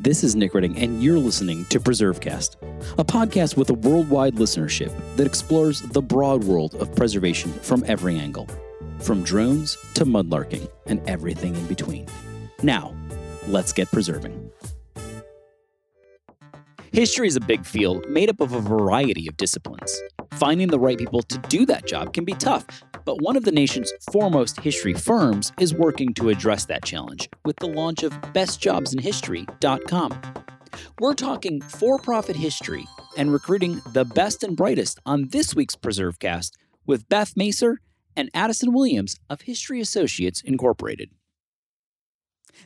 [0.00, 2.56] This is Nick Redding, and you're listening to PreserveCast,
[2.98, 8.18] a podcast with a worldwide listenership that explores the broad world of preservation from every
[8.18, 8.48] angle,
[8.98, 12.08] from drones to mudlarking and everything in between.
[12.64, 12.92] Now,
[13.46, 14.50] let's get preserving.
[16.90, 19.96] History is a big field made up of a variety of disciplines.
[20.34, 22.66] Finding the right people to do that job can be tough,
[23.04, 27.54] but one of the nation's foremost history firms is working to address that challenge with
[27.56, 30.20] the launch of bestjobsinhistory.com.
[30.98, 32.84] We're talking for profit history
[33.16, 36.50] and recruiting the best and brightest on this week's PreserveCast
[36.84, 37.76] with Beth Macer
[38.16, 41.10] and Addison Williams of History Associates Incorporated.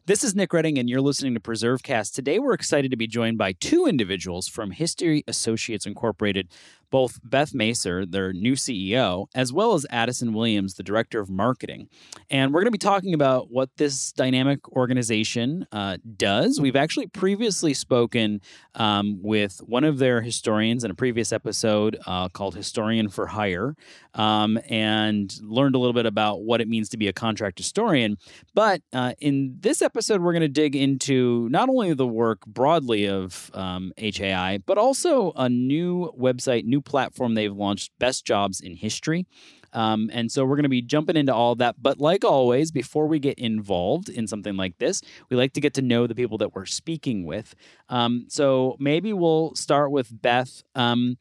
[0.07, 2.15] This is Nick Redding, and you're listening to PreserveCast.
[2.15, 6.49] Today, we're excited to be joined by two individuals from History Associates Incorporated
[6.91, 11.89] both Beth Macer, their new CEO, as well as Addison Williams, the director of marketing.
[12.31, 16.61] And we're going to be talking about what this dynamic organization uh, does.
[16.61, 18.41] We've actually previously spoken
[18.75, 23.75] um, with one of their historians in a previous episode uh, called Historian for Hire
[24.15, 28.19] um, and learned a little bit about what it means to be a contract historian.
[28.55, 33.09] But uh, in this episode, we're going to dig into not only the work broadly
[33.09, 38.61] of um, HAI, but also a new website, new new platform they've launched, Best Jobs
[38.61, 39.27] in History.
[39.73, 41.77] Um, and so we're going to be jumping into all that.
[41.81, 45.75] But like always, before we get involved in something like this, we like to get
[45.75, 47.55] to know the people that we're speaking with.
[47.89, 50.63] Um, so maybe we'll start with Beth.
[50.75, 51.19] Um,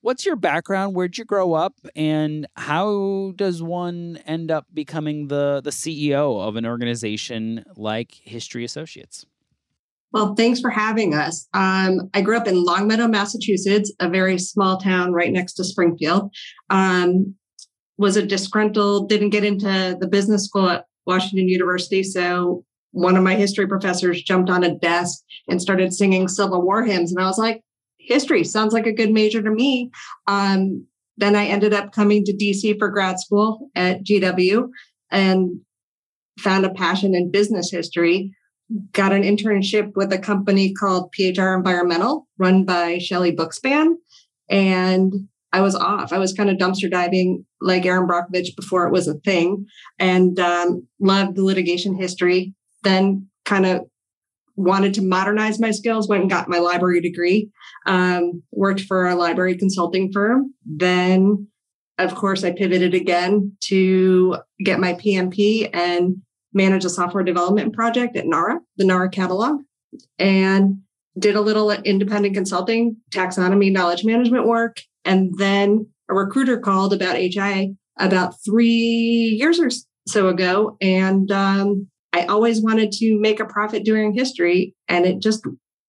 [0.00, 0.94] what's your background?
[0.94, 1.74] Where'd you grow up?
[1.96, 8.64] And how does one end up becoming the, the CEO of an organization like History
[8.64, 9.26] Associates?
[10.12, 11.46] Well, thanks for having us.
[11.52, 16.32] Um, I grew up in Longmeadow, Massachusetts, a very small town right next to Springfield.
[16.70, 17.34] Um,
[17.98, 22.02] was a disgruntled, didn't get into the business school at Washington University.
[22.02, 26.84] So one of my history professors jumped on a desk and started singing Civil War
[26.84, 27.12] hymns.
[27.12, 27.62] And I was like,
[27.98, 29.90] history sounds like a good major to me.
[30.26, 30.86] Um,
[31.16, 34.68] then I ended up coming to DC for grad school at GW
[35.10, 35.60] and
[36.38, 38.32] found a passion in business history
[38.92, 43.94] got an internship with a company called PHR Environmental, run by Shelley Bookspan.
[44.50, 46.12] And I was off.
[46.12, 49.66] I was kind of dumpster diving like Erin Brockovich before it was a thing
[49.98, 52.54] and um, loved the litigation history.
[52.84, 53.82] Then kind of
[54.56, 57.50] wanted to modernize my skills, went and got my library degree,
[57.86, 60.52] um, worked for a library consulting firm.
[60.66, 61.48] Then,
[61.96, 66.20] of course, I pivoted again to get my PMP and
[66.58, 69.62] manage a software development project at NARA, the NARA catalog,
[70.18, 70.80] and
[71.18, 74.82] did a little independent consulting, taxonomy, knowledge management work.
[75.04, 79.70] And then a recruiter called about HAI about three years or
[80.06, 80.76] so ago.
[80.80, 84.74] And um, I always wanted to make a profit doing history.
[84.88, 85.46] And it just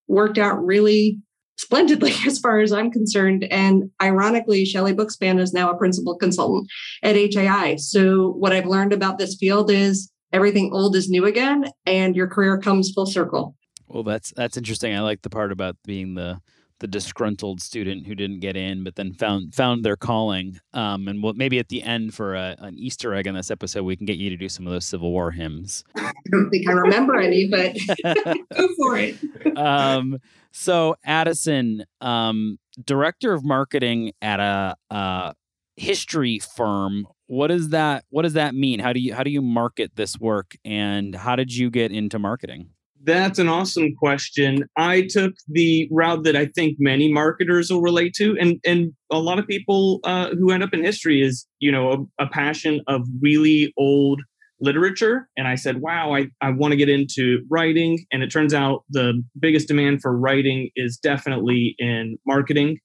[0.08, 1.20] worked out really
[1.58, 3.46] splendidly as far as I'm concerned.
[3.52, 6.68] And ironically, Shelley Bookspan is now a principal consultant
[7.04, 7.76] at HAI.
[7.76, 12.28] So what I've learned about this field is everything old is new again and your
[12.28, 13.56] career comes full circle.
[13.88, 14.96] Well, that's that's interesting.
[14.96, 16.40] I like the part about being the
[16.80, 20.60] the disgruntled student who didn't get in, but then found found their calling.
[20.74, 23.84] Um, and we'll, maybe at the end for a, an Easter egg in this episode,
[23.84, 25.84] we can get you to do some of those Civil War hymns.
[25.96, 27.76] I don't think I remember any, but
[28.56, 29.18] go for it.
[29.58, 30.18] um,
[30.52, 35.34] so Addison, um, director of marketing at a, a
[35.76, 38.80] history firm what does that what does that mean?
[38.80, 42.18] How do you how do you market this work and how did you get into
[42.18, 42.72] marketing?
[43.04, 44.66] That's an awesome question.
[44.76, 49.20] I took the route that i think many marketers will relate to and and a
[49.20, 52.82] lot of people uh, who end up in history is you know a, a passion
[52.88, 54.22] of really old
[54.60, 55.30] literature.
[55.38, 58.06] And i said wow i, I want to get into writing.
[58.12, 62.80] And it turns out the biggest demand for writing is definitely in marketing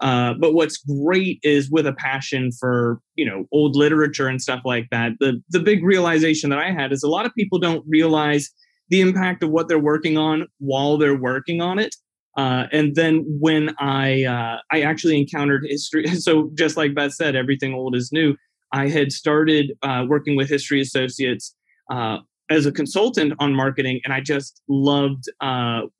[0.00, 4.60] uh, but what's great is with a passion for you know old literature and stuff
[4.64, 5.12] like that.
[5.20, 8.50] The the big realization that I had is a lot of people don't realize
[8.88, 11.94] the impact of what they're working on while they're working on it.
[12.36, 17.36] Uh, and then when I uh, I actually encountered history, so just like Beth said,
[17.36, 18.34] everything old is new.
[18.72, 21.54] I had started uh, working with History Associates
[21.90, 22.18] uh,
[22.50, 25.24] as a consultant on marketing, and I just loved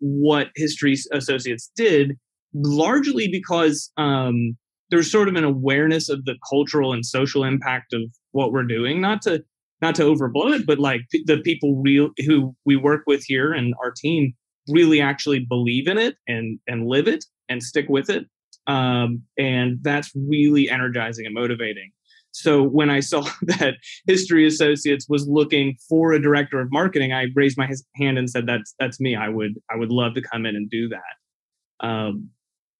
[0.00, 2.18] what History Associates did
[2.54, 4.56] largely because um,
[4.90, 8.02] there's sort of an awareness of the cultural and social impact of
[8.32, 9.00] what we're doing.
[9.00, 9.42] Not to
[9.80, 13.74] not to overblow it, but like the people real who we work with here and
[13.82, 14.32] our team
[14.68, 18.26] really actually believe in it and and live it and stick with it.
[18.66, 21.90] Um, and that's really energizing and motivating.
[22.32, 23.74] So when I saw that
[24.06, 28.46] History Associates was looking for a director of marketing, I raised my hand and said,
[28.46, 29.14] "That's that's me.
[29.14, 32.30] I would I would love to come in and do that." Um,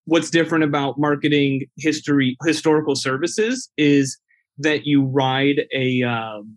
[0.05, 4.19] what's different about marketing history historical services is
[4.59, 6.57] that you ride a um,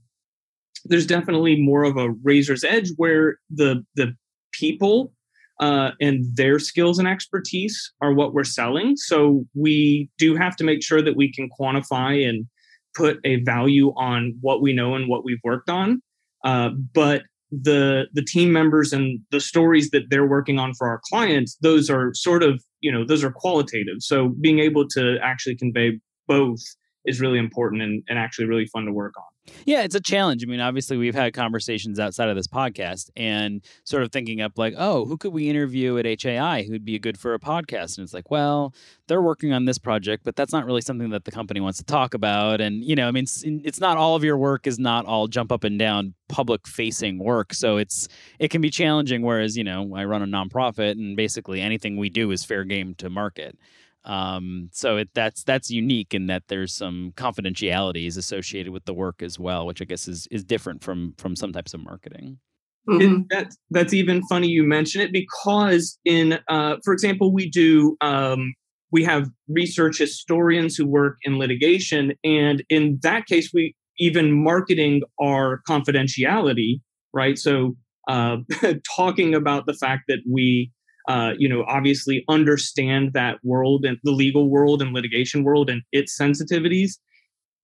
[0.86, 4.14] there's definitely more of a razor's edge where the the
[4.52, 5.12] people
[5.60, 8.98] uh, and their skills and expertise are what we're selling.
[8.98, 12.46] So we do have to make sure that we can quantify and
[12.94, 16.02] put a value on what we know and what we've worked on.
[16.44, 21.00] Uh, but the the team members and the stories that they're working on for our
[21.10, 23.98] clients, those are sort of you know those are qualitative.
[24.00, 26.62] So being able to actually convey both
[27.06, 29.35] is really important and, and actually really fun to work on.
[29.66, 30.44] Yeah, it's a challenge.
[30.44, 34.58] I mean, obviously, we've had conversations outside of this podcast and sort of thinking up
[34.58, 37.98] like, oh, who could we interview at HAI who'd be good for a podcast?
[37.98, 38.74] And it's like, well,
[39.08, 41.86] they're working on this project, but that's not really something that the company wants to
[41.86, 42.60] talk about.
[42.60, 45.28] And, you know, I mean, it's, it's not all of your work is not all
[45.28, 47.54] jump up and down public facing work.
[47.54, 48.08] So it's,
[48.40, 49.22] it can be challenging.
[49.22, 52.96] Whereas, you know, I run a nonprofit and basically anything we do is fair game
[52.96, 53.58] to market.
[54.06, 59.24] Um, so it, that's that's unique in that there's some confidentialities associated with the work
[59.24, 62.40] as well, which I guess is is different from from some types of marketing.
[62.88, 63.22] Mm-hmm.
[63.22, 67.98] It, that's that's even funny you mention it because in uh, for example we do
[68.02, 68.54] um,
[68.92, 75.02] we have research historians who work in litigation and in that case we even marketing
[75.20, 76.80] our confidentiality
[77.12, 77.76] right so
[78.08, 78.38] uh,
[78.96, 80.72] talking about the fact that we
[81.08, 85.82] uh, you know, obviously understand that world and the legal world and litigation world and
[85.92, 86.94] its sensitivities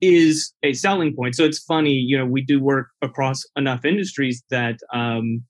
[0.02, 1.36] is a selling point.
[1.36, 5.44] So it's funny, you know, we do work across enough industries that um,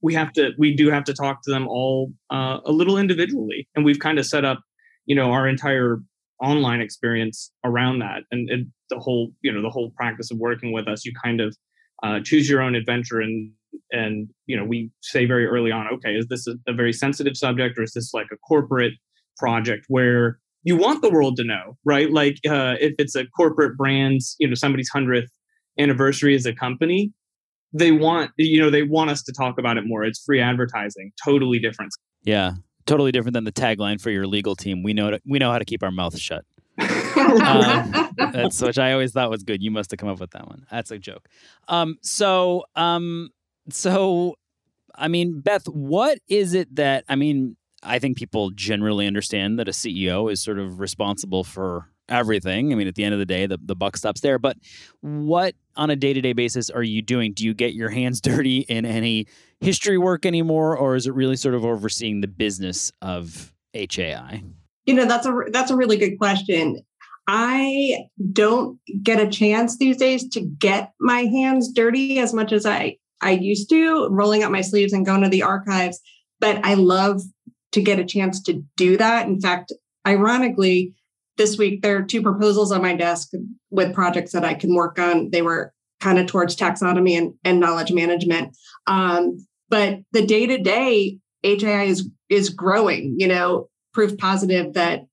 [0.00, 3.68] we have to, we do have to talk to them all uh, a little individually,
[3.74, 4.60] and we've kind of set up,
[5.06, 5.98] you know, our entire
[6.40, 10.72] online experience around that, and, and the whole, you know, the whole practice of working
[10.72, 11.04] with us.
[11.04, 11.56] You kind of
[12.02, 13.52] uh, choose your own adventure and
[13.90, 17.36] and you know we say very early on okay is this a, a, very sensitive
[17.36, 18.94] subject or is this like a corporate
[19.36, 23.76] project where you want the world to know right like uh, if it's a corporate
[23.76, 25.28] brand's you know somebody's 100th
[25.78, 27.12] anniversary as a company
[27.72, 31.12] they want you know they want us to talk about it more it's free advertising
[31.22, 31.92] totally different
[32.24, 32.52] yeah
[32.86, 35.58] totally different than the tagline for your legal team we know to, we know how
[35.58, 36.44] to keep our mouths shut
[36.78, 39.62] um, that's which I always thought was good.
[39.62, 40.66] You must have come up with that one.
[40.70, 41.28] That's a joke.
[41.68, 43.30] Um, so, um,
[43.70, 44.36] so,
[44.94, 47.56] I mean, Beth, what is it that I mean?
[47.84, 52.72] I think people generally understand that a CEO is sort of responsible for everything.
[52.72, 54.38] I mean, at the end of the day, the, the buck stops there.
[54.38, 54.56] But
[55.00, 57.32] what on a day to day basis are you doing?
[57.32, 59.26] Do you get your hands dirty in any
[59.60, 64.42] history work anymore, or is it really sort of overseeing the business of HAI?
[64.84, 66.80] You know, that's a that's a really good question.
[67.28, 72.66] I don't get a chance these days to get my hands dirty as much as
[72.66, 76.00] I I used to, rolling up my sleeves and going to the archives.
[76.40, 77.22] But I love
[77.72, 79.26] to get a chance to do that.
[79.26, 79.72] In fact,
[80.06, 80.94] ironically,
[81.36, 83.30] this week there are two proposals on my desk
[83.70, 85.30] with projects that I can work on.
[85.30, 88.56] They were kind of towards taxonomy and, and knowledge management.
[88.86, 89.38] Um,
[89.68, 93.14] but the day to day, HAI is is growing.
[93.18, 95.06] You know, proof positive that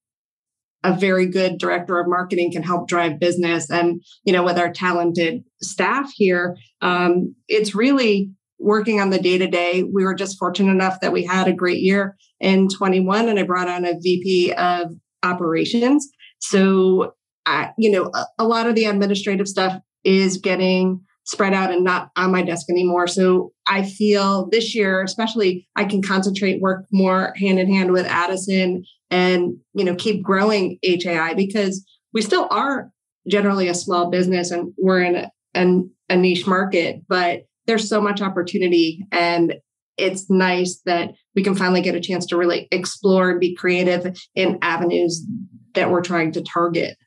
[0.84, 4.72] a very good director of marketing can help drive business and you know with our
[4.72, 10.38] talented staff here um, it's really working on the day to day we were just
[10.38, 14.00] fortunate enough that we had a great year in 21 and i brought on a
[14.00, 14.92] vp of
[15.24, 16.08] operations
[16.40, 17.14] so
[17.46, 21.84] I, you know a, a lot of the administrative stuff is getting spread out and
[21.84, 23.06] not on my desk anymore.
[23.06, 28.08] So I feel this year, especially, I can concentrate, work more hand in hand with
[28.08, 32.92] Addison and, you know, keep growing HAI because we still are
[33.28, 35.16] generally a small business and we're in
[35.56, 39.56] a, a niche market, but there's so much opportunity and
[39.98, 44.18] it's nice that we can finally get a chance to really explore and be creative
[44.34, 45.26] in avenues
[45.74, 46.98] that we're trying to target.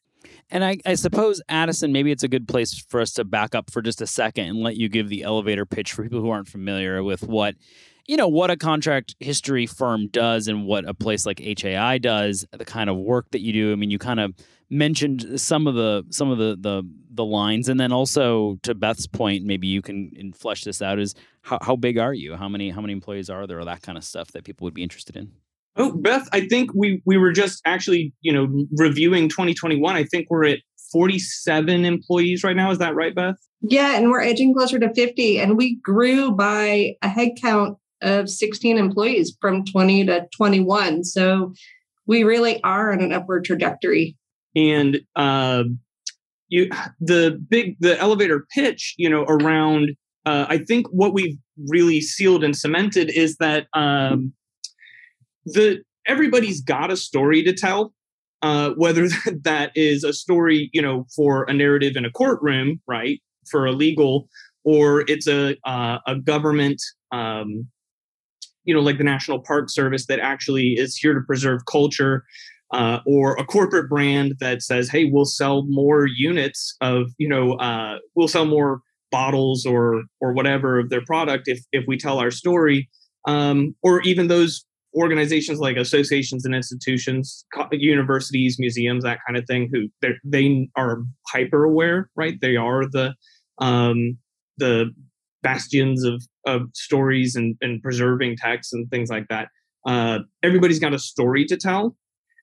[0.51, 3.71] And I, I, suppose, Addison, maybe it's a good place for us to back up
[3.71, 6.49] for just a second and let you give the elevator pitch for people who aren't
[6.49, 7.55] familiar with what,
[8.07, 12.47] you know, what a contract history firm does and what a place like HAI does,
[12.53, 13.73] the kind of work that you do.
[13.73, 14.35] I mean, you kind of
[14.71, 19.07] mentioned some of the some of the the, the lines, and then also to Beth's
[19.07, 20.99] point, maybe you can flesh this out.
[20.99, 22.37] Is how, how big are you?
[22.37, 23.61] How many how many employees are there?
[23.61, 25.33] Or that kind of stuff that people would be interested in.
[25.77, 29.97] Oh, Beth, I think we we were just actually, you know, reviewing 2021.
[29.97, 30.59] I think we're at
[30.93, 32.71] 47 employees right now.
[32.71, 33.37] Is that right, Beth?
[33.63, 35.39] Yeah, and we're edging closer to 50.
[35.39, 41.05] And we grew by a head count of 16 employees from 20 to 21.
[41.05, 41.53] So
[42.07, 44.17] we really are on an upward trajectory.
[44.55, 45.65] And uh,
[46.53, 46.69] you
[47.01, 52.45] the big the elevator pitch you know around uh, i think what we've really sealed
[52.45, 54.33] and cemented is that um,
[55.47, 57.93] the everybody's got a story to tell
[58.43, 59.09] uh, whether
[59.43, 63.73] that is a story you know for a narrative in a courtroom right for a
[63.73, 64.29] legal
[64.65, 66.81] or it's a uh, a government
[67.13, 67.67] um,
[68.65, 72.25] you know like the national park service that actually is here to preserve culture
[72.73, 77.55] uh, or a corporate brand that says, "Hey, we'll sell more units of you know
[77.55, 82.19] uh, we'll sell more bottles or or whatever of their product if if we tell
[82.19, 82.89] our story,"
[83.29, 84.65] um, or even those
[84.95, 91.03] organizations like associations and institutions, universities, museums, that kind of thing, who they they are
[91.29, 92.41] hyper aware, right?
[92.41, 93.15] They are the
[93.59, 94.17] um,
[94.57, 94.91] the
[95.43, 99.49] bastions of of stories and, and preserving texts and things like that.
[99.87, 101.97] Uh, everybody's got a story to tell,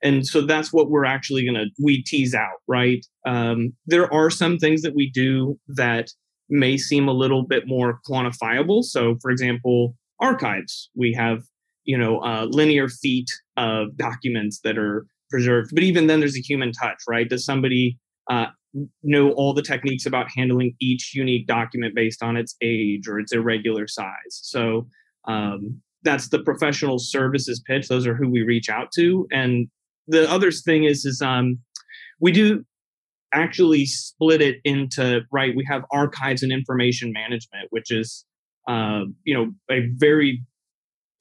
[0.03, 3.06] and so that's what we're actually going to we tease out right?
[3.25, 6.10] Um, there are some things that we do that
[6.50, 8.84] may seem a little bit more quantifiable.
[8.84, 10.89] So for example archives.
[10.96, 11.44] We have
[11.84, 15.72] you know uh, linear feet of documents that are preserved.
[15.74, 17.29] But even then there's a human touch right?
[17.29, 17.98] Does somebody
[18.29, 18.48] uh,
[19.04, 23.34] know all the techniques about handling each unique document based on its age or its
[23.34, 24.14] irregular size.
[24.30, 24.88] So
[25.28, 27.88] um, that's the professional services pitch.
[27.88, 29.28] Those are who we reach out to.
[29.32, 29.68] And
[30.08, 31.60] the other thing is is um
[32.20, 32.66] we do
[33.34, 38.26] actually split it into right we have archives and information management which is
[38.68, 40.44] uh, you know a very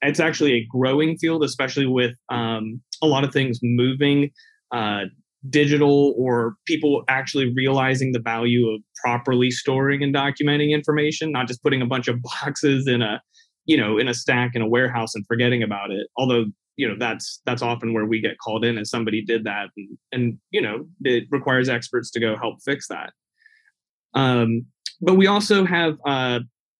[0.01, 4.31] it's actually a growing field especially with um, a lot of things moving
[4.71, 5.03] uh,
[5.49, 11.63] digital or people actually realizing the value of properly storing and documenting information not just
[11.63, 13.21] putting a bunch of boxes in a
[13.69, 16.07] you know in a stack in a warehouse and forgetting about it.
[16.17, 19.67] Although you know that's that's often where we get called in as somebody did that
[19.77, 23.13] and, and you know it requires experts to go help fix that.
[24.15, 24.65] Um,
[25.01, 26.39] but we also have uh,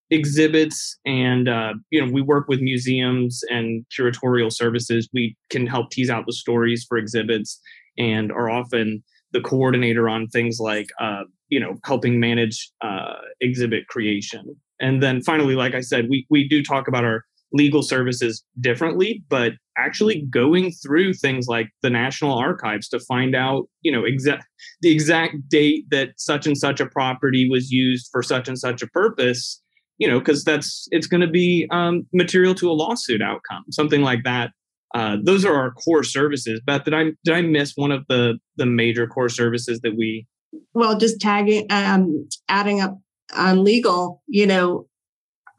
[0.10, 5.08] exhibits and uh, you know we work with museums and curatorial services.
[5.14, 7.62] We can help tease out the stories for exhibits
[8.00, 13.88] and are often the coordinator on things like uh, you know helping manage uh, exhibit
[13.88, 18.44] creation and then finally like i said we, we do talk about our legal services
[18.60, 24.04] differently, but actually going through things like the National Archives to find out, you know,
[24.04, 24.46] exact
[24.82, 28.82] the exact date that such and such a property was used for such and such
[28.82, 29.62] a purpose,
[29.98, 34.02] you know, because that's it's going to be um, material to a lawsuit outcome, something
[34.02, 34.52] like that.
[34.96, 36.62] Uh, those are our core services.
[36.66, 40.28] Beth, did I did I miss one of the the major core services that we?
[40.74, 42.98] Well, just tagging, um, adding up
[43.36, 44.88] on legal, you know,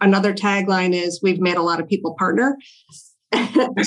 [0.01, 2.57] another tagline is we've made a lot of people partner.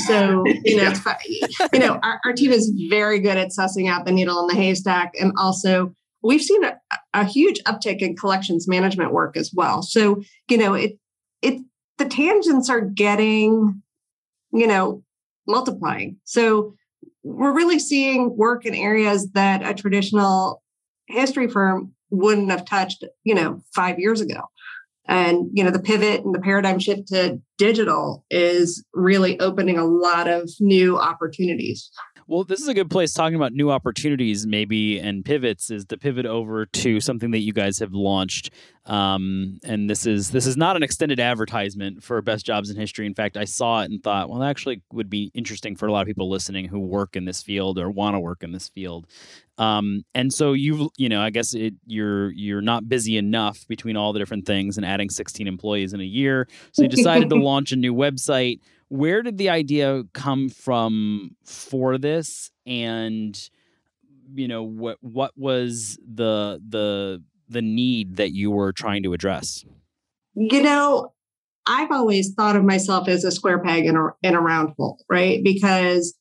[0.08, 0.94] so you know,
[1.28, 1.68] yeah.
[1.74, 4.56] you know, our, our, team is very good at sussing out the needle in the
[4.56, 6.80] haystack, and also we've seen a,
[7.14, 9.82] a huge uptick in collections management work as well.
[9.82, 10.98] So you know, it
[11.42, 11.62] it
[11.98, 13.82] the tangents are getting,
[14.54, 15.04] you know,
[15.48, 16.18] multiplying.
[16.24, 16.76] So
[17.24, 20.62] we're really seeing work in areas that a traditional
[21.08, 24.42] history firm wouldn't have touched, you know, five years ago
[25.06, 29.86] and you know the pivot and the paradigm shift to digital is really opening a
[29.86, 31.90] lot of new opportunities
[32.34, 35.70] well, this is a good place talking about new opportunities, maybe, and pivots.
[35.70, 38.50] Is the pivot over to something that you guys have launched,
[38.88, 43.06] um, and this is this is not an extended advertisement for best jobs in history.
[43.06, 45.92] In fact, I saw it and thought, well, that actually would be interesting for a
[45.92, 48.68] lot of people listening who work in this field or want to work in this
[48.68, 49.06] field.
[49.60, 53.96] Um, and so you've, you know, I guess it, you're you're not busy enough between
[53.96, 56.48] all the different things and adding 16 employees in a year.
[56.72, 58.60] So you decided to launch a new website.
[58.90, 62.52] Where did the idea come from for this?
[62.66, 63.38] And
[64.34, 69.66] you know, what what was the the the need that you were trying to address?
[70.36, 71.14] You know,
[71.66, 75.04] I've always thought of myself as a square peg in a in a round hole,
[75.10, 75.44] right?
[75.44, 76.16] Because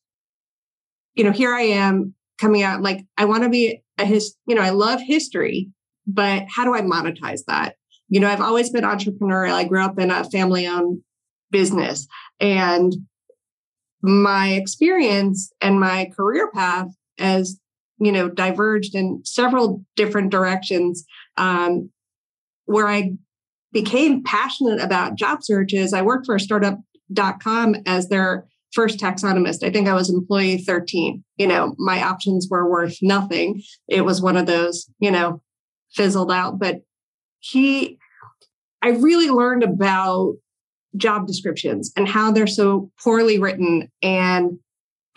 [1.14, 4.54] you know, here I am coming out like I want to be a his, you
[4.54, 5.71] know, I love history,
[6.07, 7.76] but how do I monetize that?
[8.09, 9.52] You know, I've always been entrepreneurial.
[9.52, 11.02] I grew up in a family owned
[11.52, 12.09] business
[12.40, 12.94] and
[14.02, 17.61] my experience and my career path as
[17.99, 21.04] you know diverged in several different directions
[21.37, 21.90] um,
[22.64, 23.12] where i
[23.73, 29.62] became passionate about job searches i worked for startup.com as their first taxonomist.
[29.62, 31.23] I think I was employee 13.
[31.37, 33.62] You know, my options were worth nothing.
[33.88, 35.42] It was one of those, you know,
[35.92, 36.59] fizzled out.
[36.59, 36.80] But
[37.40, 37.99] he,
[38.80, 40.37] I really learned about
[40.96, 44.58] job descriptions and how they're so poorly written and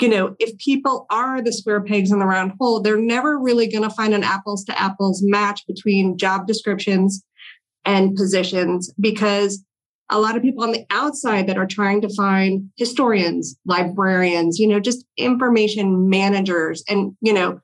[0.02, 3.68] you know, if people are the square pegs in the round hole, they're never really
[3.68, 7.24] going to find an apples to apples match between job descriptions
[7.86, 9.64] and positions because
[10.10, 14.68] a lot of people on the outside that are trying to find historians, librarians, you
[14.68, 16.84] know, just information managers.
[16.88, 17.62] And, you know,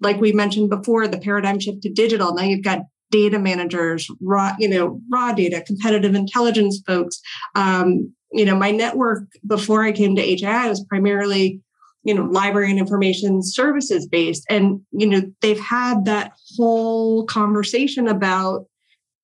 [0.00, 2.34] like we mentioned before, the paradigm shift to digital.
[2.34, 7.20] Now you've got data managers, raw, you know, raw data, competitive intelligence folks,
[7.54, 11.60] um, you know, my network before I came to HAI was primarily,
[12.04, 14.44] you know, library and information services based.
[14.48, 18.66] And, you know, they've had that whole conversation about,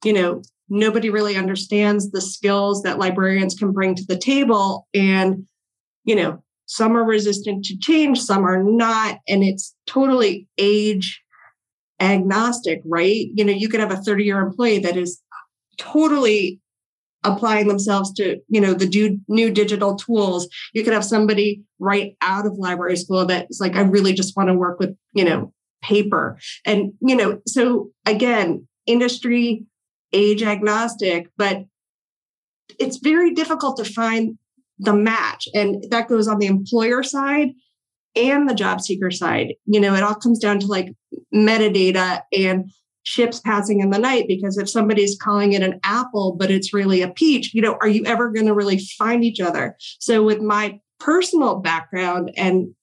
[0.05, 4.89] you know, nobody really understands the skills that librarians can bring to the table.
[4.93, 5.47] And,
[6.05, 9.19] you know, some are resistant to change, some are not.
[9.29, 11.23] And it's totally age
[12.01, 13.27] agnostic, right?
[13.35, 15.21] You know, you could have a 30 year employee that is
[15.79, 16.61] totally
[17.25, 20.49] applying themselves to you know the new digital tools.
[20.73, 24.49] You could have somebody right out of library school that's like i really just want
[24.49, 26.39] to work with you know paper.
[26.65, 29.65] And you know so again industry
[30.13, 31.65] age agnostic but
[32.79, 34.39] it's very difficult to find
[34.79, 35.49] the match.
[35.55, 37.51] And that goes on the employer side
[38.17, 40.93] and the job seeker side you know it all comes down to like
[41.35, 42.71] metadata and
[43.05, 47.03] ships passing in the night because if somebody's calling it an apple but it's really
[47.03, 49.77] a peach you know are you ever going to really find each other?
[50.01, 52.75] So with my personal background and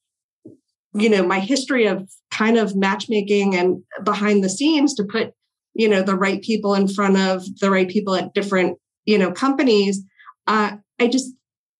[0.94, 5.34] you know my history of kind of matchmaking and behind the scenes to put
[5.74, 9.32] you know the right people in front of the right people at different you know
[9.32, 10.04] companies
[10.48, 11.34] uh, i just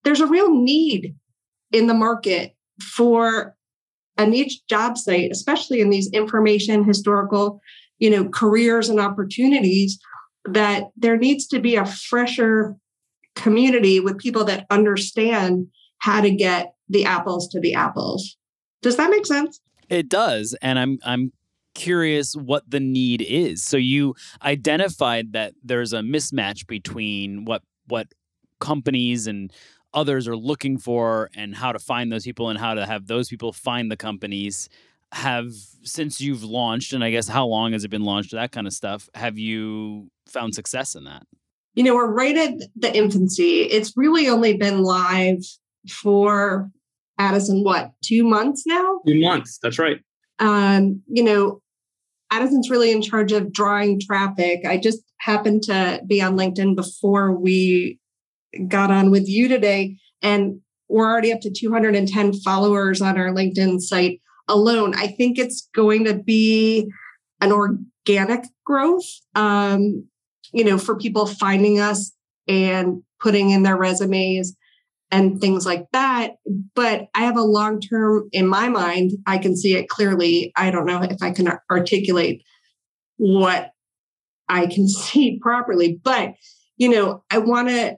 [0.04, 1.16] there's a real need
[1.72, 3.56] in the market for
[4.18, 7.60] a niche job site especially in these information historical
[8.00, 10.00] you know careers and opportunities
[10.46, 12.76] that there needs to be a fresher
[13.36, 15.68] community with people that understand
[16.00, 18.38] how to get the apples to the apples.
[18.82, 19.62] Does that make sense?
[19.90, 21.32] It does and i'm i'm
[21.76, 23.64] curious what the need is.
[23.64, 28.08] So you identified that there's a mismatch between what what
[28.60, 29.52] companies and
[29.94, 33.30] others are looking for and how to find those people and how to have those
[33.30, 34.70] people find the companies.
[35.12, 38.66] Have since you've launched and i guess how long has it been launched that kind
[38.66, 41.28] of stuff have you found success in that?
[41.76, 43.62] You know we're right at the infancy.
[43.62, 45.44] It's really only been live
[45.88, 46.72] for
[47.20, 49.02] addison what two months now?
[49.06, 50.00] Two months that's right.
[50.40, 51.62] Um you know
[52.32, 54.66] addison's really in charge of drawing traffic.
[54.66, 58.00] I just happened to be on linkedin before we
[58.68, 63.80] got on with you today and we're already up to 210 followers on our linkedin
[63.80, 64.94] site alone.
[64.96, 66.92] I think it's going to be
[67.42, 70.08] an organic growth, um,
[70.52, 72.12] you know, for people finding us
[72.48, 74.56] and putting in their resumes
[75.12, 76.34] and things like that.
[76.76, 79.12] But I have a long term in my mind.
[79.26, 80.52] I can see it clearly.
[80.56, 82.44] I don't know if I can articulate
[83.18, 83.72] what
[84.50, 86.34] I can see properly, but
[86.78, 87.98] you know, I want to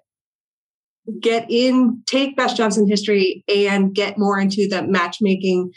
[1.20, 5.72] get in, take best jobs in history and get more into the matchmaking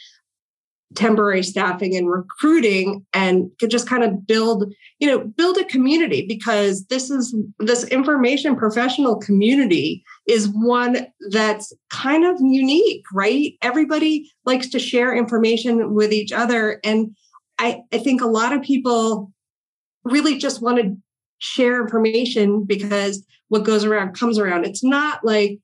[0.94, 6.24] temporary staffing and recruiting and could just kind of build you know build a community
[6.26, 13.52] because this is this information professional community is one that's kind of unique right?
[13.60, 16.80] Everybody likes to share information with each other.
[16.82, 17.14] And
[17.58, 19.30] i i think a lot of people
[20.04, 20.96] really just want to
[21.38, 25.58] share information because what goes around comes around it's not like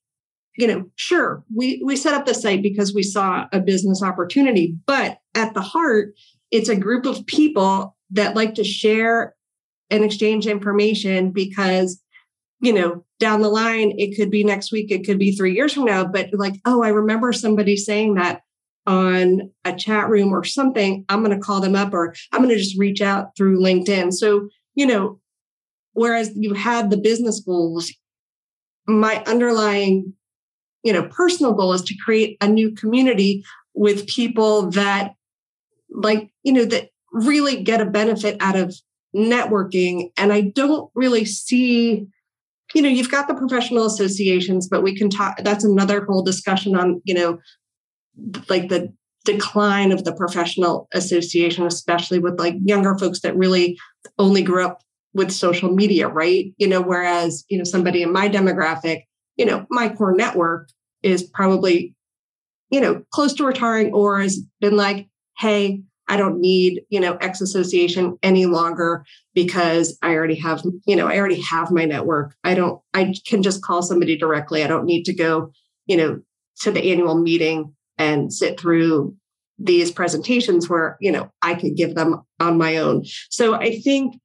[0.57, 4.77] you know, sure, we, we set up the site because we saw a business opportunity,
[4.87, 6.15] but at the heart,
[6.51, 9.35] it's a group of people that like to share
[9.91, 12.01] and exchange information because,
[12.61, 15.73] you know, down the line, it could be next week, it could be three years
[15.73, 18.43] from now, but like, oh, I remember somebody saying that
[18.87, 21.05] on a chat room or something.
[21.09, 24.13] I'm going to call them up or I'm going to just reach out through LinkedIn.
[24.13, 25.19] So, you know,
[25.95, 27.93] whereas you had the business goals,
[28.87, 30.13] my underlying
[30.85, 35.15] you know personal goal is to create a new community with people that
[35.91, 38.75] like you know that really get a benefit out of
[39.17, 40.11] networking.
[40.17, 42.07] And i don't really see
[42.75, 46.77] you know you've got the professional associations but we can talk that's another whole discussion
[46.77, 47.39] on you know
[48.49, 48.93] like the
[49.25, 53.79] decline of the professional association especially with like younger folks that really
[54.19, 54.83] only grew up
[55.15, 59.03] with social media right you know whereas you know somebody in my demographic
[59.37, 60.69] you know, my core network
[61.03, 61.95] is probably,
[62.71, 67.17] you know, close to retiring or has been like, hey, I don't need, you know,
[67.17, 72.35] X association any longer because I already have, you know, I already have my network.
[72.45, 74.63] I don't, I can just call somebody directly.
[74.63, 75.51] I don't need to go,
[75.87, 76.21] you know,
[76.61, 79.17] to the annual meeting and sit through
[79.59, 84.17] these presentations where you know i could give them on my own so i think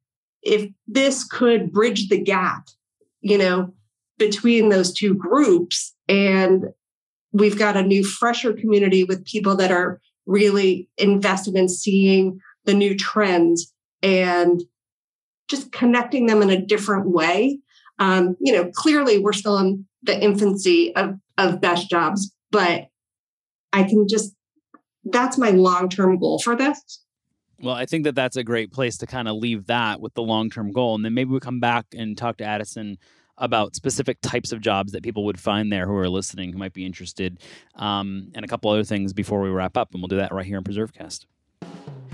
[0.41, 2.67] if this could bridge the gap
[3.21, 3.73] you know
[4.17, 6.65] between those two groups and
[7.32, 12.73] we've got a new fresher community with people that are really invested in seeing the
[12.73, 14.63] new trends and
[15.47, 17.60] just connecting them in a different way.
[17.97, 22.88] Um, you know clearly we're still in the infancy of, of best jobs but
[23.73, 24.34] i can just
[25.06, 27.04] that's my long-term goal for this
[27.62, 30.22] well, I think that that's a great place to kind of leave that with the
[30.22, 30.95] long term goal.
[30.95, 32.98] And then maybe we come back and talk to Addison
[33.38, 36.74] about specific types of jobs that people would find there who are listening, who might
[36.74, 37.41] be interested,
[37.76, 39.93] um, and a couple other things before we wrap up.
[39.93, 41.26] And we'll do that right here in PreserveCast.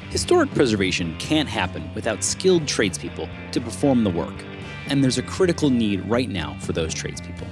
[0.10, 4.46] Historic preservation can't happen without skilled tradespeople to perform the work.
[4.88, 7.48] And there's a critical need right now for those tradespeople.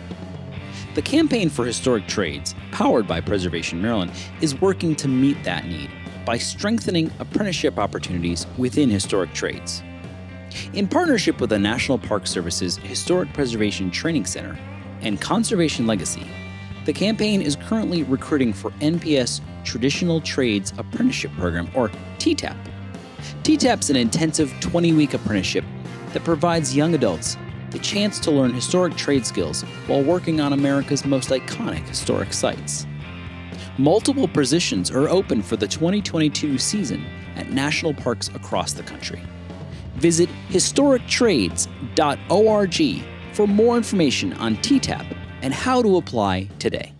[0.94, 5.90] The Campaign for Historic Trades, powered by Preservation Maryland, is working to meet that need
[6.26, 9.84] by strengthening apprenticeship opportunities within historic trades.
[10.74, 14.58] In partnership with the National Park Service's Historic Preservation Training Center
[15.02, 16.28] and Conservation Legacy,
[16.86, 22.58] the campaign is currently recruiting for NPS Traditional Trades Apprenticeship Program, or TTAP.
[23.44, 25.66] TTAP is an intensive 20 week apprenticeship
[26.12, 27.38] that provides young adults
[27.72, 32.86] the chance to learn historic trade skills while working on America's most iconic historic sites.
[33.80, 37.04] Multiple positions are open for the 2022 season
[37.36, 39.20] at national parks across the country.
[39.96, 46.94] Visit historictrades.org for more information on TTAP and how to apply today.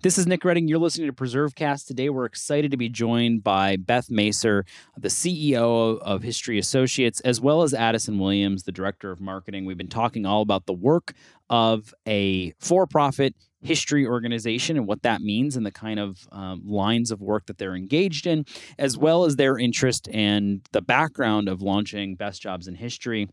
[0.00, 0.68] This is Nick Redding.
[0.68, 1.86] You're listening to PreserveCast.
[1.86, 4.64] Today, we're excited to be joined by Beth Macer,
[4.96, 9.66] the CEO of History Associates, as well as Addison Williams, the Director of Marketing.
[9.66, 11.12] We've been talking all about the work
[11.50, 13.34] of a for profit
[13.66, 17.58] history organization and what that means and the kind of um, lines of work that
[17.58, 18.44] they're engaged in,
[18.78, 23.28] as well as their interest and the background of launching Best Jobs in History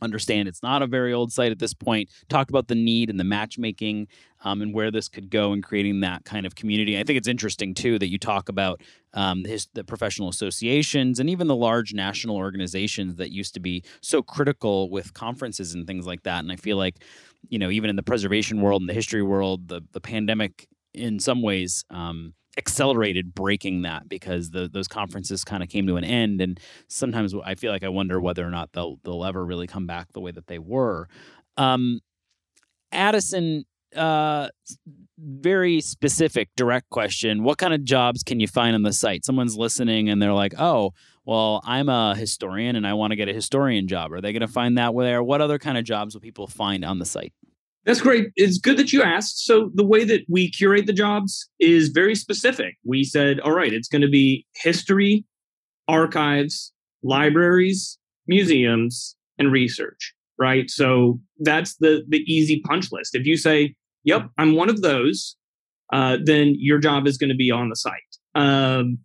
[0.00, 2.10] understand it's not a very old site at this point.
[2.28, 4.08] Talked about the need and the matchmaking
[4.44, 6.98] um, and where this could go in creating that kind of community.
[6.98, 8.80] I think it's interesting too that you talk about
[9.14, 13.84] um, his, the professional associations and even the large national organizations that used to be
[14.00, 16.40] so critical with conferences and things like that.
[16.40, 17.04] And I feel like,
[17.48, 21.18] you know, even in the preservation world and the history world, the the pandemic in
[21.18, 21.84] some ways.
[21.90, 26.60] Um, accelerated breaking that because the, those conferences kind of came to an end and
[26.88, 30.12] sometimes i feel like i wonder whether or not they'll, they'll ever really come back
[30.12, 31.08] the way that they were.
[31.56, 32.00] Um,
[32.90, 33.64] addison
[33.96, 34.48] uh,
[35.18, 39.24] very specific direct question what kind of jobs can you find on the site?
[39.24, 40.92] Someone's listening and they're like oh
[41.24, 44.12] well i'm a historian and i want to get a historian job.
[44.12, 46.84] Are they going to find that there what other kind of jobs will people find
[46.84, 47.32] on the site
[47.84, 48.28] that's great.
[48.36, 49.44] It's good that you asked.
[49.44, 52.76] So the way that we curate the jobs is very specific.
[52.84, 55.24] We said, all right, it's going to be history,
[55.88, 60.14] archives, libraries, museums, and research.
[60.38, 60.70] Right.
[60.70, 63.14] So that's the the easy punch list.
[63.14, 65.36] If you say, "Yep, I'm one of those,"
[65.92, 67.94] uh, then your job is going to be on the site.
[68.34, 68.98] Um,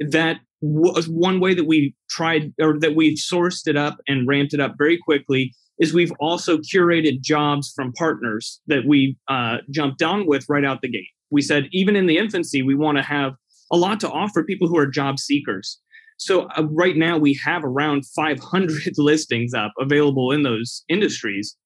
[0.00, 4.52] that was one way that we tried or that we sourced it up and ramped
[4.54, 10.02] it up very quickly is we've also curated jobs from partners that we uh, jumped
[10.02, 11.08] on with right out the gate.
[11.30, 13.32] We said, even in the infancy, we want to have
[13.70, 15.80] a lot to offer people who are job seekers.
[16.18, 21.56] So uh, right now we have around 500 listings up available in those industries.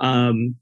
[0.00, 0.56] Um,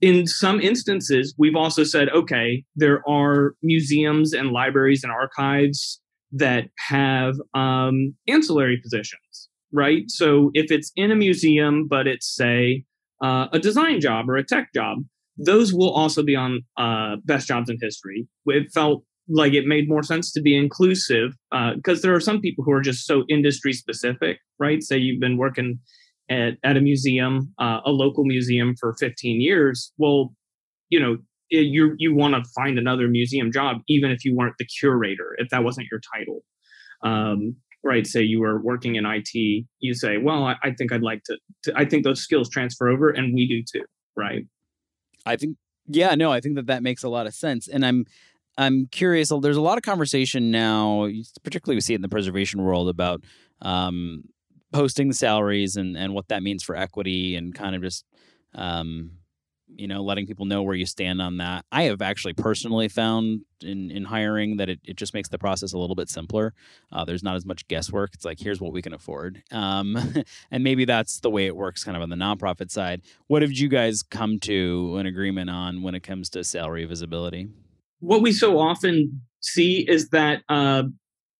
[0.00, 6.00] in some instances, we've also said, okay, there are museums and libraries and archives
[6.32, 10.04] that have um, ancillary positions right?
[10.08, 12.84] So if it's in a museum, but it's say
[13.22, 14.98] uh, a design job or a tech job,
[15.36, 18.28] those will also be on uh, best jobs in history.
[18.46, 21.32] It felt like it made more sense to be inclusive
[21.74, 24.82] because uh, there are some people who are just so industry specific, right?
[24.82, 25.78] Say you've been working
[26.28, 29.92] at, at a museum, uh, a local museum for 15 years.
[29.98, 30.34] Well,
[30.88, 31.18] you know,
[31.50, 35.48] you you want to find another museum job, even if you weren't the curator, if
[35.50, 36.42] that wasn't your title.
[37.02, 39.28] Um, right say you were working in it
[39.80, 42.88] you say well i, I think i'd like to, to, i think those skills transfer
[42.88, 43.84] over and we do too
[44.16, 44.44] right?
[45.24, 48.04] I think yeah no i think that that makes a lot of sense and i'm
[48.58, 51.08] i'm curious there's a lot of conversation now
[51.42, 53.22] particularly we see it in the preservation world about
[53.62, 54.24] um,
[54.72, 58.04] posting the salaries and and what that means for equity and kind of just
[58.54, 59.12] um,
[59.76, 61.64] you know, letting people know where you stand on that.
[61.72, 65.72] I have actually personally found in, in hiring that it, it just makes the process
[65.72, 66.54] a little bit simpler.
[66.92, 68.10] Uh, there's not as much guesswork.
[68.14, 69.42] It's like, here's what we can afford.
[69.50, 69.96] Um,
[70.50, 73.02] and maybe that's the way it works kind of on the nonprofit side.
[73.26, 77.48] What have you guys come to an agreement on when it comes to salary visibility?
[78.00, 80.84] What we so often see is that uh,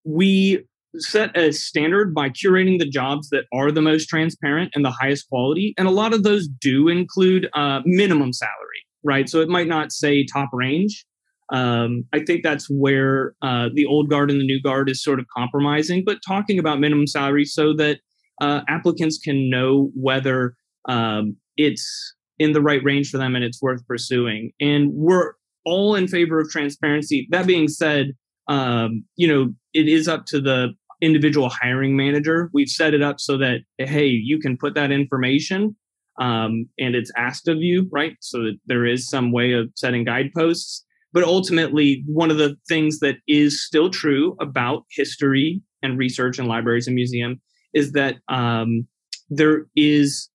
[0.05, 0.65] we
[0.97, 5.29] set a standard by curating the jobs that are the most transparent and the highest
[5.29, 5.75] quality.
[5.79, 9.29] And a lot of those do include uh, minimum salary, right?
[9.29, 11.05] So it might not say top range.
[11.53, 15.19] Um, I think that's where uh, the old guard and the new guard is sort
[15.19, 17.99] of compromising, but talking about minimum salary so that
[18.41, 20.55] uh, applicants can know whether
[20.89, 24.53] um, it's in the right range for them and it's worth pursuing.
[24.61, 25.33] And we're
[25.65, 27.29] all in favor of transparency.
[27.31, 28.13] That being said,
[28.49, 32.51] um, you know, it is up to the individual hiring manager.
[32.53, 35.77] We've set it up so that, hey, you can put that information
[36.21, 38.17] um, and it's asked of you, right?
[38.21, 40.85] So that there is some way of setting guideposts.
[41.13, 46.47] But ultimately, one of the things that is still true about history and research in
[46.47, 47.39] libraries and museums
[47.75, 48.87] is that um,
[49.29, 50.29] there is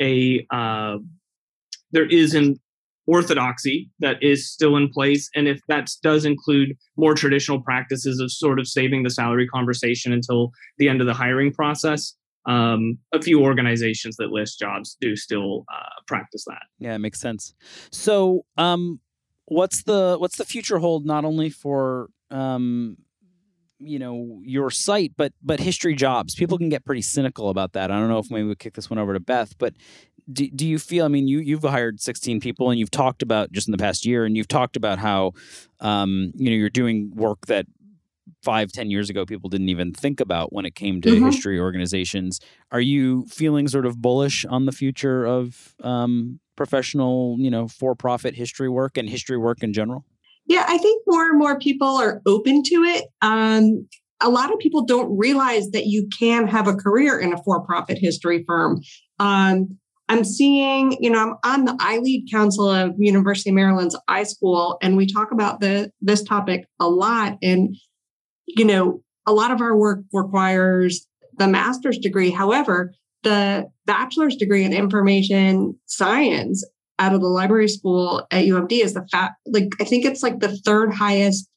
[0.00, 0.98] a uh,
[1.90, 2.60] there is an
[3.06, 8.30] orthodoxy that is still in place and if that does include more traditional practices of
[8.30, 12.14] sort of saving the salary conversation until the end of the hiring process
[12.46, 16.62] um, a few organizations that list jobs do still uh, practice that.
[16.78, 17.54] Yeah it makes sense.
[17.92, 19.00] So um,
[19.46, 22.96] what's the what's the future hold not only for um,
[23.78, 26.34] you know your site but but history jobs?
[26.34, 27.90] People can get pretty cynical about that.
[27.90, 29.74] I don't know if maybe we kick this one over to beth but
[30.32, 33.52] do, do you feel i mean you you've hired 16 people and you've talked about
[33.52, 35.32] just in the past year and you've talked about how
[35.80, 37.66] um, you know you're doing work that
[38.42, 41.26] five ten years ago people didn't even think about when it came to mm-hmm.
[41.26, 42.40] history organizations.
[42.70, 48.34] Are you feeling sort of bullish on the future of um, professional you know for-profit
[48.34, 50.04] history work and history work in general?
[50.46, 53.06] Yeah i think more and more people are open to it.
[53.22, 53.86] Um,
[54.22, 57.96] a lot of people don't realize that you can have a career in a for-profit
[57.98, 58.82] history firm.
[59.18, 59.78] Um,
[60.10, 64.96] I'm seeing, you know, I'm on the iLead Council of University of Maryland's iSchool, and
[64.96, 67.38] we talk about the this topic a lot.
[67.42, 67.76] And,
[68.48, 71.06] you know, a lot of our work requires
[71.38, 72.30] the master's degree.
[72.30, 72.92] However,
[73.22, 76.68] the bachelor's degree in information science
[76.98, 80.40] out of the library school at UMD is the fat like I think it's like
[80.40, 81.48] the third highest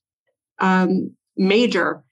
[0.60, 2.04] um, major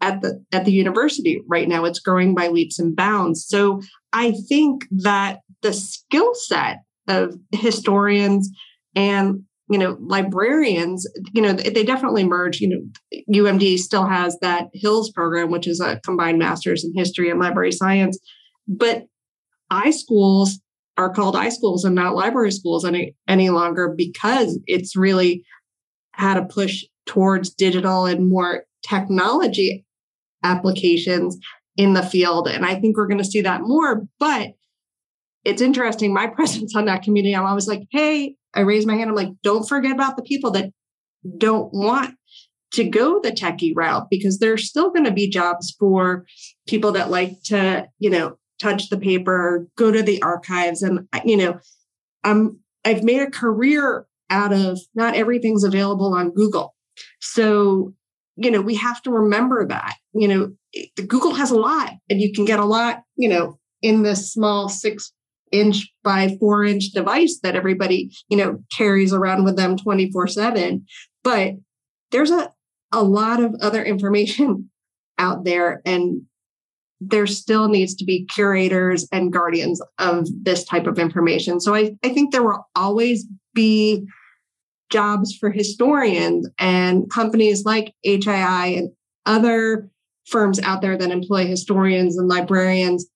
[0.00, 1.84] at the at the university right now.
[1.84, 3.44] It's growing by leaps and bounds.
[3.44, 3.80] So
[4.12, 8.50] I think that the skill set of historians
[8.94, 14.68] and you know librarians you know they definitely merge you know umd still has that
[14.82, 18.18] HiLS program which is a combined master's in history and library science
[18.66, 19.04] but
[19.70, 20.60] i schools
[20.96, 25.44] are called i schools and not library schools any any longer because it's really
[26.12, 29.84] had a push towards digital and more technology
[30.44, 31.38] applications
[31.76, 34.50] in the field and i think we're going to see that more but
[35.48, 36.12] it's interesting.
[36.12, 39.10] My presence on that community, I'm always like, hey, I raise my hand.
[39.10, 40.70] I'm like, don't forget about the people that
[41.36, 42.14] don't want
[42.72, 46.26] to go the techie route because there's still going to be jobs for
[46.66, 50.82] people that like to, you know, touch the paper, go to the archives.
[50.82, 51.58] And, you know,
[52.24, 56.74] I'm, I've made a career out of not everything's available on Google.
[57.20, 57.94] So,
[58.36, 60.52] you know, we have to remember that, you know,
[61.06, 64.68] Google has a lot and you can get a lot, you know, in this small
[64.68, 65.12] six
[65.52, 70.86] inch by four inch device that everybody, you know, carries around with them 24 7.
[71.24, 71.54] But
[72.10, 72.52] there's a,
[72.92, 74.70] a lot of other information
[75.18, 76.22] out there and
[77.00, 81.60] there still needs to be curators and guardians of this type of information.
[81.60, 84.04] So I, I think there will always be
[84.90, 88.90] jobs for historians and companies like HAI and
[89.26, 89.90] other
[90.26, 93.06] firms out there that employ historians and librarians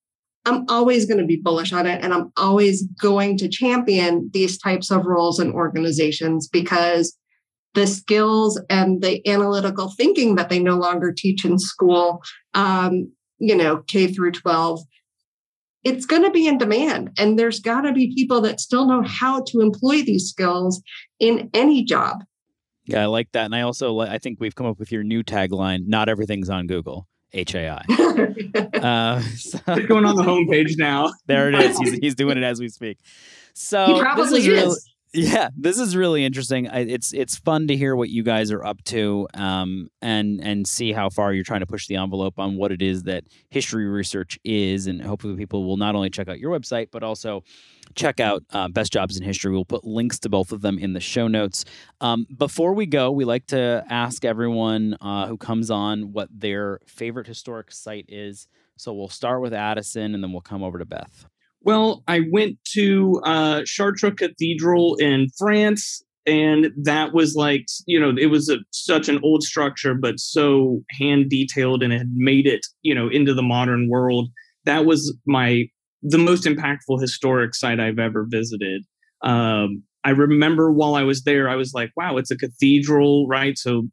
[0.45, 2.03] I'm always going to be bullish on it.
[2.03, 7.17] And I'm always going to champion these types of roles and organizations because
[7.75, 12.23] the skills and the analytical thinking that they no longer teach in school,
[12.55, 14.81] um, you know, K through 12,
[15.85, 17.11] it's going to be in demand.
[17.19, 20.83] And there's got to be people that still know how to employ these skills
[21.19, 22.25] in any job.
[22.85, 23.47] Yeah, I like that.
[23.47, 26.67] And I also, I think we've come up with your new tagline not everything's on
[26.67, 27.07] Google.
[27.35, 27.85] HAI.
[28.75, 31.13] uh, so, it's going on the homepage now.
[31.27, 31.79] there it is.
[31.79, 32.99] He's, he's doing it as we speak.
[33.55, 34.53] So he probably this is, is.
[34.53, 34.77] Really,
[35.15, 36.69] Yeah, this is really interesting.
[36.69, 40.67] I, it's it's fun to hear what you guys are up to, um, and and
[40.67, 43.85] see how far you're trying to push the envelope on what it is that history
[43.87, 47.45] research is, and hopefully people will not only check out your website but also
[47.95, 49.53] check out uh, Best Jobs in History.
[49.53, 51.67] We'll put links to both of them in the show notes.
[52.01, 56.81] Um, before we go, we like to ask everyone uh, who comes on what their
[56.87, 58.49] favorite historic site is.
[58.79, 61.27] So we'll start with Addison, and then we'll come over to Beth.
[61.65, 68.15] Well, I went to uh, Chartres Cathedral in France, and that was like, you know,
[68.19, 72.67] it was a, such an old structure, but so hand detailed and had made it,
[72.83, 74.29] you know, into the modern world.
[74.65, 75.67] That was my
[76.03, 78.83] the most impactful historic site I've ever visited.
[79.23, 83.57] Um, I remember while I was there, I was like, wow, it's a cathedral, right?
[83.57, 83.89] So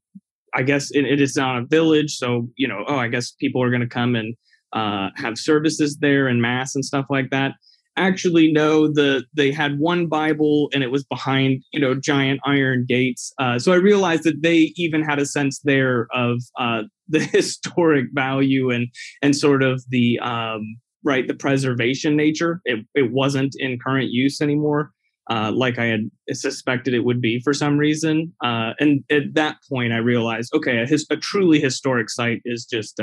[0.55, 2.15] I guess it, it is not a village.
[2.15, 4.35] So, you know, oh, I guess people are going to come and
[4.73, 7.53] uh, have services there and mass and stuff like that.
[7.97, 8.87] Actually, no.
[8.87, 13.33] The they had one Bible and it was behind you know giant iron gates.
[13.39, 18.05] Uh, so I realized that they even had a sense there of uh, the historic
[18.13, 18.87] value and
[19.21, 22.61] and sort of the um, right the preservation nature.
[22.65, 24.91] It it wasn't in current use anymore.
[25.29, 28.33] Uh, like I had suspected it would be for some reason.
[28.43, 32.65] Uh, and at that point, I realized, okay, a, his, a truly historic site is
[32.65, 32.99] just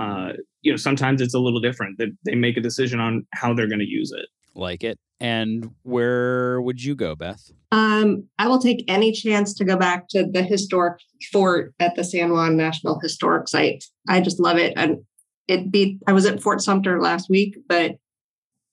[0.00, 0.32] uh,
[0.62, 3.68] you know, sometimes it's a little different that they make a decision on how they're
[3.68, 4.26] going to use it.
[4.54, 4.98] Like it.
[5.20, 7.50] And where would you go, Beth?
[7.70, 12.02] Um, I will take any chance to go back to the historic fort at the
[12.02, 13.84] San Juan National Historic Site.
[14.08, 14.72] I just love it.
[14.76, 15.04] And
[15.46, 17.96] it be I was at Fort Sumter last week, but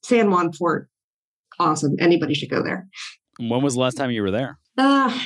[0.04, 0.88] San Juan Fort,
[1.60, 1.96] awesome.
[2.00, 2.88] Anybody should go there.
[3.40, 4.58] When was the last time you were there?
[4.78, 5.20] Uh,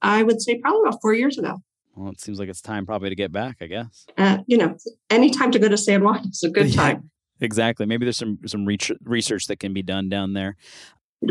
[0.00, 1.58] I would say probably about four years ago.
[1.96, 4.06] Well, it seems like it's time probably to get back, I guess.
[4.18, 4.76] Uh, you know,
[5.10, 7.10] any time to go to San Juan is a good time.
[7.40, 7.86] Yeah, exactly.
[7.86, 8.66] Maybe there's some some
[9.04, 10.56] research that can be done down there.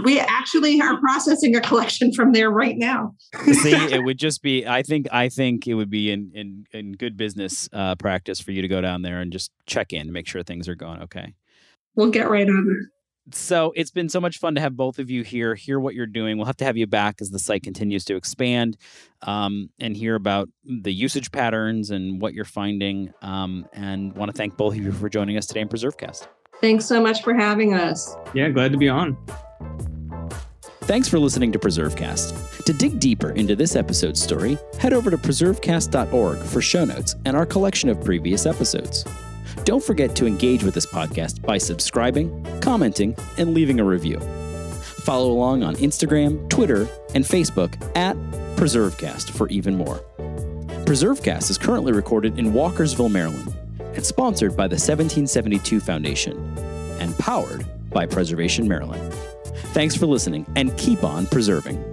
[0.03, 3.13] We actually are processing a collection from there right now.
[3.45, 4.65] See, it would just be.
[4.65, 5.07] I think.
[5.11, 8.67] I think it would be in in, in good business uh, practice for you to
[8.67, 11.35] go down there and just check in, make sure things are going okay.
[11.95, 12.89] We'll get right on it
[13.31, 16.05] so it's been so much fun to have both of you here, hear what you're
[16.05, 16.37] doing.
[16.37, 18.77] We'll have to have you back as the site continues to expand
[19.21, 23.13] um, and hear about the usage patterns and what you're finding.
[23.21, 26.27] Um, and want to thank both of you for joining us today in PreserveCast.
[26.59, 28.15] Thanks so much for having us.
[28.33, 29.17] Yeah, glad to be on.
[30.83, 32.65] Thanks for listening to PreserveCast.
[32.65, 37.37] To dig deeper into this episode's story, head over to preservecast.org for show notes and
[37.37, 39.05] our collection of previous episodes.
[39.63, 44.19] Don't forget to engage with this podcast by subscribing, commenting, and leaving a review.
[45.03, 48.15] Follow along on Instagram, Twitter, and Facebook at
[48.55, 49.97] PreserveCast for even more.
[50.85, 56.57] PreserveCast is currently recorded in Walkersville, Maryland, and sponsored by the 1772 Foundation
[56.99, 59.13] and powered by Preservation Maryland.
[59.73, 61.92] Thanks for listening and keep on preserving.